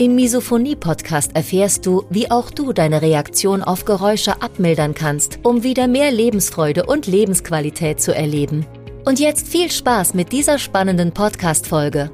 [0.00, 5.88] Im Misophonie-Podcast erfährst du, wie auch du deine Reaktion auf Geräusche abmildern kannst, um wieder
[5.88, 8.64] mehr Lebensfreude und Lebensqualität zu erleben.
[9.04, 12.10] Und jetzt viel Spaß mit dieser spannenden Podcast-Folge.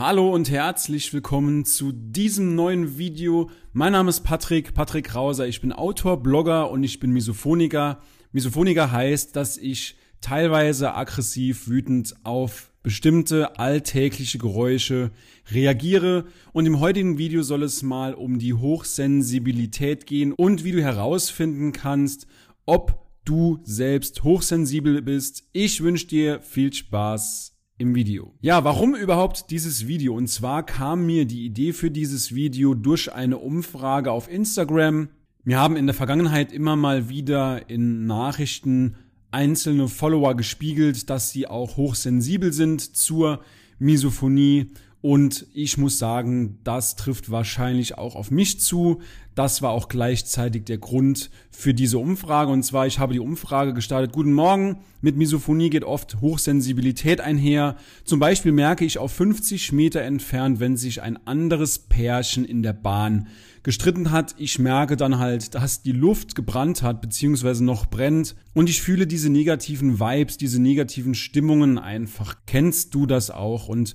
[0.00, 3.48] Hallo und herzlich willkommen zu diesem neuen Video.
[3.72, 5.46] Mein Name ist Patrick, Patrick Krauser.
[5.46, 8.00] Ich bin Autor, Blogger und ich bin Misophoniker.
[8.32, 15.10] Misophoniker heißt, dass ich teilweise aggressiv, wütend auf bestimmte alltägliche Geräusche
[15.52, 16.24] reagiere.
[16.54, 21.72] Und im heutigen Video soll es mal um die Hochsensibilität gehen und wie du herausfinden
[21.72, 22.26] kannst,
[22.64, 25.46] ob du selbst hochsensibel bist.
[25.52, 28.32] Ich wünsche dir viel Spaß im Video.
[28.40, 30.14] Ja, warum überhaupt dieses Video?
[30.14, 35.10] Und zwar kam mir die Idee für dieses Video durch eine Umfrage auf Instagram.
[35.44, 38.96] Mir haben in der Vergangenheit immer mal wieder in Nachrichten
[39.30, 43.40] einzelne Follower gespiegelt, dass sie auch hochsensibel sind zur
[43.78, 49.00] Misophonie und ich muss sagen, das trifft wahrscheinlich auch auf mich zu.
[49.36, 52.50] Das war auch gleichzeitig der Grund für diese Umfrage.
[52.50, 54.10] Und zwar, ich habe die Umfrage gestartet.
[54.10, 54.80] Guten Morgen.
[55.00, 57.76] Mit Misophonie geht oft Hochsensibilität einher.
[58.02, 62.72] Zum Beispiel merke ich auf 50 Meter entfernt, wenn sich ein anderes Pärchen in der
[62.72, 63.28] Bahn
[63.62, 64.34] gestritten hat.
[64.36, 68.34] Ich merke dann halt, dass die Luft gebrannt hat, beziehungsweise noch brennt.
[68.52, 72.34] Und ich fühle diese negativen Vibes, diese negativen Stimmungen einfach.
[72.46, 73.68] Kennst du das auch?
[73.68, 73.94] Und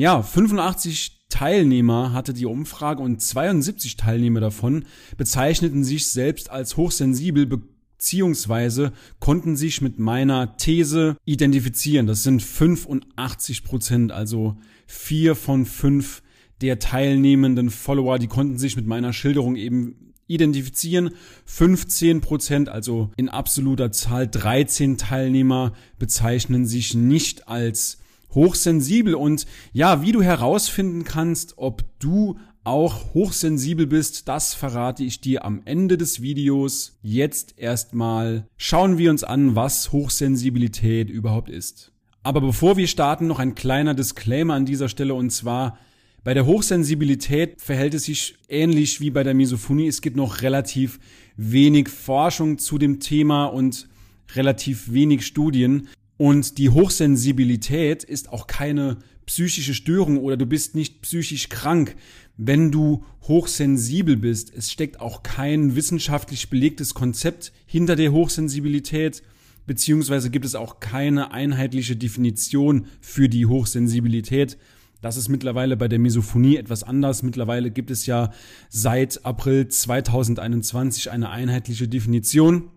[0.00, 4.86] ja, 85 Teilnehmer hatte die Umfrage und 72 Teilnehmer davon
[5.18, 12.06] bezeichneten sich selbst als hochsensibel beziehungsweise konnten sich mit meiner These identifizieren.
[12.06, 16.22] Das sind 85 Prozent, also vier von fünf
[16.62, 21.10] der teilnehmenden Follower, die konnten sich mit meiner Schilderung eben identifizieren.
[21.44, 27.98] 15 Prozent, also in absoluter Zahl 13 Teilnehmer bezeichnen sich nicht als
[28.34, 35.20] hochsensibel und ja, wie du herausfinden kannst, ob du auch hochsensibel bist, das verrate ich
[35.20, 36.98] dir am Ende des Videos.
[37.02, 41.92] Jetzt erstmal schauen wir uns an, was Hochsensibilität überhaupt ist.
[42.22, 45.78] Aber bevor wir starten, noch ein kleiner Disclaimer an dieser Stelle und zwar
[46.22, 49.88] bei der Hochsensibilität verhält es sich ähnlich wie bei der Misophonie.
[49.88, 51.00] Es gibt noch relativ
[51.36, 53.88] wenig Forschung zu dem Thema und
[54.34, 55.88] relativ wenig Studien.
[56.20, 61.96] Und die Hochsensibilität ist auch keine psychische Störung oder du bist nicht psychisch krank,
[62.36, 64.52] wenn du hochsensibel bist.
[64.54, 69.22] Es steckt auch kein wissenschaftlich belegtes Konzept hinter der Hochsensibilität,
[69.66, 74.58] beziehungsweise gibt es auch keine einheitliche Definition für die Hochsensibilität.
[75.00, 77.22] Das ist mittlerweile bei der Misophonie etwas anders.
[77.22, 78.30] Mittlerweile gibt es ja
[78.68, 82.68] seit April 2021 eine einheitliche Definition.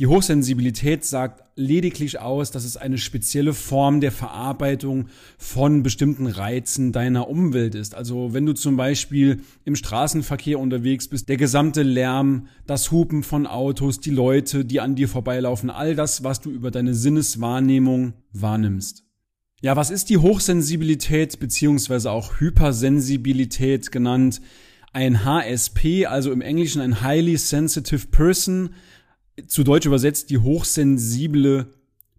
[0.00, 6.90] Die Hochsensibilität sagt lediglich aus, dass es eine spezielle Form der Verarbeitung von bestimmten Reizen
[6.90, 7.94] deiner Umwelt ist.
[7.94, 13.46] Also wenn du zum Beispiel im Straßenverkehr unterwegs bist, der gesamte Lärm, das Hupen von
[13.46, 19.04] Autos, die Leute, die an dir vorbeilaufen, all das, was du über deine Sinneswahrnehmung wahrnimmst.
[19.60, 24.40] Ja, was ist die Hochsensibilität beziehungsweise auch Hypersensibilität genannt?
[24.94, 28.70] Ein HSP, also im Englischen ein Highly Sensitive Person,
[29.46, 31.66] zu Deutsch übersetzt die hochsensible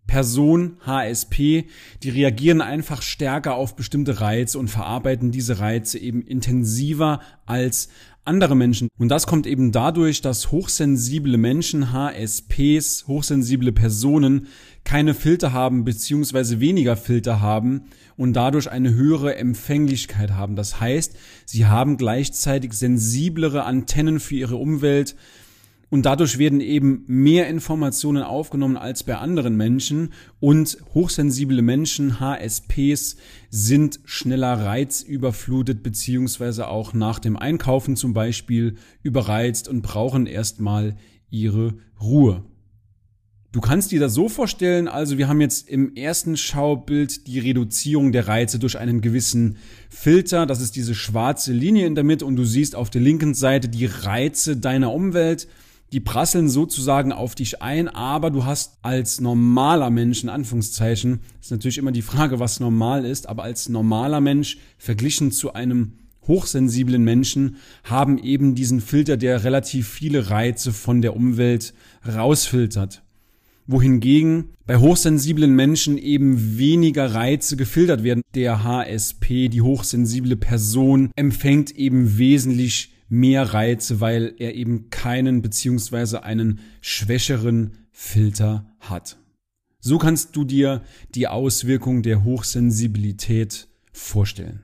[0.08, 1.66] Person, HSP,
[2.04, 7.88] die reagieren einfach stärker auf bestimmte Reize und verarbeiten diese Reize eben intensiver als
[8.26, 8.90] andere Menschen.
[9.00, 14.48] Und das kommt eben dadurch, dass hochsensible Menschen, HSPs, hochsensible Personen
[14.84, 17.86] keine Filter haben beziehungsweise weniger Filter haben
[18.18, 20.56] und dadurch eine höhere Empfänglichkeit haben.
[20.56, 21.16] Das heißt,
[21.46, 25.16] sie haben gleichzeitig sensiblere Antennen für ihre Umwelt,
[25.92, 33.18] und dadurch werden eben mehr Informationen aufgenommen als bei anderen Menschen und hochsensible Menschen, HSPs,
[33.50, 40.96] sind schneller reizüberflutet beziehungsweise auch nach dem Einkaufen zum Beispiel überreizt und brauchen erstmal
[41.30, 42.46] ihre Ruhe.
[43.52, 48.14] Du kannst dir das so vorstellen, also wir haben jetzt im ersten Schaubild die Reduzierung
[48.14, 49.58] der Reize durch einen gewissen
[49.90, 50.46] Filter.
[50.46, 53.68] Das ist diese schwarze Linie in der Mitte und du siehst auf der linken Seite
[53.68, 55.50] die Reize deiner Umwelt
[55.92, 61.52] die prasseln sozusagen auf dich ein, aber du hast als normaler Mensch, in Anführungszeichen, ist
[61.52, 65.94] natürlich immer die Frage, was normal ist, aber als normaler Mensch verglichen zu einem
[66.28, 71.74] hochsensiblen Menschen haben eben diesen Filter, der relativ viele Reize von der Umwelt
[72.08, 73.04] rausfiltert.
[73.68, 78.22] Wohingegen bei hochsensiblen Menschen eben weniger Reize gefiltert werden.
[78.36, 86.24] Der HSP, die hochsensible Person, empfängt eben wesentlich mehr Reize, weil er eben keinen beziehungsweise
[86.24, 89.18] einen schwächeren Filter hat.
[89.82, 90.82] So kannst du dir
[91.14, 94.64] die Auswirkung der Hochsensibilität vorstellen.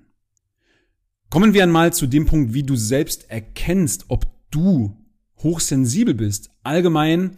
[1.30, 4.96] Kommen wir einmal zu dem Punkt, wie du selbst erkennst, ob du
[5.40, 6.50] hochsensibel bist.
[6.64, 7.32] Allgemein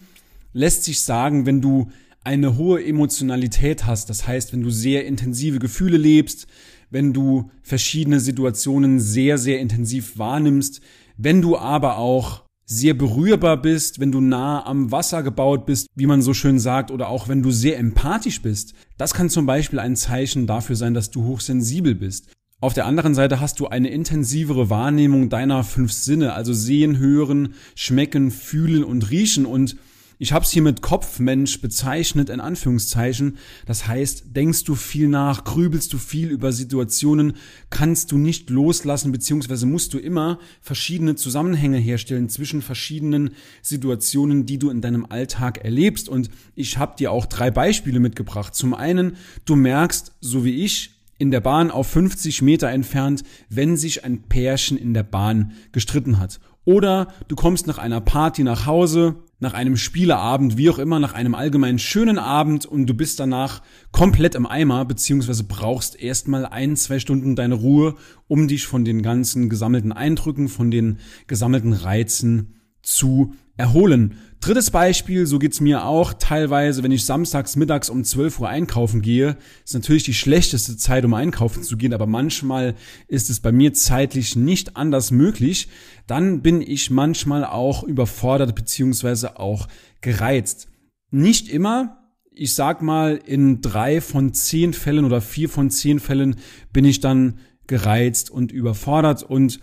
[0.53, 1.89] lässt sich sagen, wenn du
[2.23, 6.45] eine hohe Emotionalität hast, das heißt, wenn du sehr intensive Gefühle lebst,
[6.89, 10.81] wenn du verschiedene Situationen sehr, sehr intensiv wahrnimmst,
[11.17, 16.05] wenn du aber auch sehr berührbar bist, wenn du nah am Wasser gebaut bist, wie
[16.05, 18.75] man so schön sagt, oder auch wenn du sehr empathisch bist.
[18.97, 22.27] Das kann zum Beispiel ein Zeichen dafür sein, dass du hochsensibel bist.
[22.61, 27.53] Auf der anderen Seite hast du eine intensivere Wahrnehmung deiner fünf Sinne, also sehen, hören,
[27.73, 29.77] schmecken, fühlen und riechen und
[30.21, 33.37] ich habe es hier mit Kopfmensch bezeichnet, in Anführungszeichen.
[33.65, 37.37] Das heißt, denkst du viel nach, grübelst du viel über Situationen,
[37.69, 43.31] kannst du nicht loslassen, beziehungsweise musst du immer verschiedene Zusammenhänge herstellen zwischen verschiedenen
[43.61, 46.09] Situationen, die du in deinem Alltag erlebst.
[46.09, 48.53] Und ich habe dir auch drei Beispiele mitgebracht.
[48.53, 49.15] Zum einen,
[49.45, 54.23] du merkst, so wie ich, in der Bahn auf 50 Meter entfernt, wenn sich ein
[54.23, 56.41] Pärchen in der Bahn gestritten hat.
[56.65, 61.13] Oder du kommst nach einer Party nach Hause, nach einem Spieleabend, wie auch immer, nach
[61.13, 66.75] einem allgemein schönen Abend und du bist danach komplett im Eimer, beziehungsweise brauchst erstmal ein,
[66.75, 67.95] zwei Stunden deine Ruhe,
[68.27, 74.15] um dich von den ganzen gesammelten Eindrücken, von den gesammelten Reizen zu erholen.
[74.39, 79.01] Drittes Beispiel, so geht's mir auch teilweise, wenn ich samstags mittags um 12 Uhr einkaufen
[79.01, 79.35] gehe,
[79.65, 82.75] ist natürlich die schlechteste Zeit, um einkaufen zu gehen, aber manchmal
[83.09, 85.67] ist es bei mir zeitlich nicht anders möglich.
[86.07, 89.67] Dann bin ich manchmal auch überfordert beziehungsweise auch
[89.99, 90.69] gereizt.
[91.11, 91.97] Nicht immer,
[92.31, 96.37] ich sag mal, in drei von zehn Fällen oder vier von zehn Fällen
[96.71, 99.59] bin ich dann gereizt und überfordert und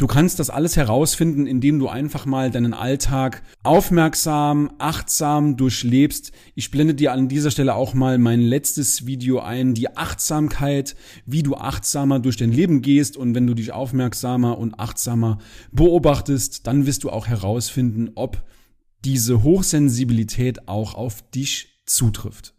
[0.00, 6.32] Du kannst das alles herausfinden, indem du einfach mal deinen Alltag aufmerksam, achtsam durchlebst.
[6.54, 11.42] Ich blende dir an dieser Stelle auch mal mein letztes Video ein, die Achtsamkeit, wie
[11.42, 15.36] du achtsamer durch dein Leben gehst und wenn du dich aufmerksamer und achtsamer
[15.70, 18.42] beobachtest, dann wirst du auch herausfinden, ob
[19.04, 22.54] diese Hochsensibilität auch auf dich zutrifft.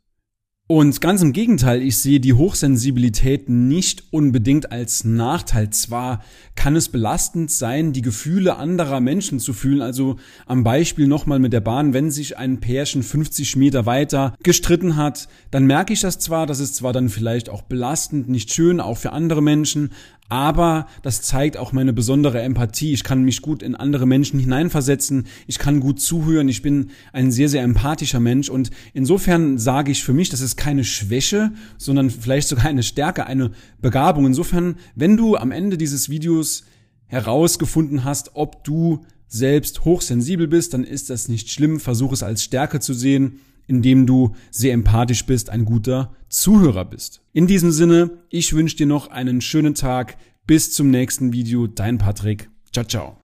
[0.73, 5.69] Und ganz im Gegenteil, ich sehe die Hochsensibilität nicht unbedingt als Nachteil.
[5.71, 6.23] Zwar
[6.55, 9.81] kann es belastend sein, die Gefühle anderer Menschen zu fühlen.
[9.81, 10.15] Also
[10.45, 15.27] am Beispiel nochmal mit der Bahn, wenn sich ein Pärchen 50 Meter weiter gestritten hat,
[15.51, 18.97] dann merke ich das zwar, das ist zwar dann vielleicht auch belastend, nicht schön, auch
[18.97, 19.89] für andere Menschen,
[20.31, 22.93] aber das zeigt auch meine besondere Empathie.
[22.93, 27.33] Ich kann mich gut in andere Menschen hineinversetzen, ich kann gut zuhören, ich bin ein
[27.33, 32.09] sehr, sehr empathischer Mensch und insofern sage ich für mich, das ist keine Schwäche, sondern
[32.09, 33.51] vielleicht sogar eine Stärke, eine
[33.81, 34.25] Begabung.
[34.25, 36.63] Insofern, wenn du am Ende dieses Videos
[37.07, 41.81] herausgefunden hast, ob du selbst hochsensibel bist, dann ist das nicht schlimm.
[41.81, 43.41] Versuch es als Stärke zu sehen
[43.71, 47.21] indem du sehr empathisch bist, ein guter Zuhörer bist.
[47.31, 50.17] In diesem Sinne, ich wünsche dir noch einen schönen Tag.
[50.45, 51.67] Bis zum nächsten Video.
[51.67, 52.49] Dein Patrick.
[52.73, 53.17] Ciao, ciao.